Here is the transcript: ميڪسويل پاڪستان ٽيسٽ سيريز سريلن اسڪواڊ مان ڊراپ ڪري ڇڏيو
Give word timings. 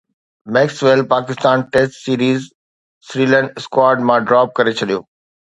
ميڪسويل 0.55 1.01
پاڪستان 1.11 1.65
ٽيسٽ 1.73 1.99
سيريز 2.05 2.49
سريلن 3.11 3.53
اسڪواڊ 3.59 4.05
مان 4.11 4.29
ڊراپ 4.29 4.55
ڪري 4.59 4.75
ڇڏيو 4.81 4.99